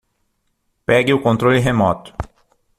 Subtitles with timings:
[0.83, 2.11] Pegue o controle remoto.